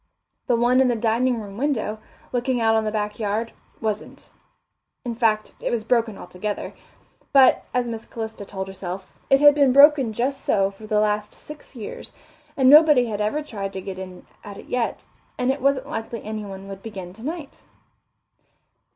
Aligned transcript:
The 0.47 0.55
one 0.55 0.81
on 0.81 0.87
the 0.87 0.95
dining 0.95 1.39
room 1.39 1.57
window, 1.57 1.99
looking 2.31 2.59
out 2.59 2.73
on 2.73 2.85
the 2.85 2.91
back 2.91 3.19
yard, 3.19 3.51
wasn't; 3.79 4.31
in 5.05 5.13
fact, 5.13 5.53
it 5.59 5.69
was 5.69 5.83
broken 5.83 6.17
altogether; 6.17 6.73
but, 7.31 7.65
as 7.71 7.87
Miss 7.87 8.05
Calista 8.05 8.43
told 8.43 8.67
herself, 8.67 9.15
it 9.29 9.39
had 9.41 9.53
been 9.53 9.71
broken 9.71 10.11
just 10.11 10.41
so 10.43 10.71
for 10.71 10.87
the 10.87 10.99
last 10.99 11.35
six 11.35 11.75
years, 11.75 12.13
and 12.57 12.67
nobody 12.67 13.05
had 13.05 13.21
ever 13.21 13.43
tried 13.43 13.73
to 13.73 13.79
get 13.81 13.99
in 13.99 14.25
at 14.43 14.57
it 14.57 14.65
yet, 14.69 15.05
and 15.37 15.51
it 15.51 15.61
wasn't 15.61 15.87
likely 15.87 16.23
anyone 16.23 16.67
would 16.67 16.81
begin 16.81 17.13
tonight. 17.13 17.61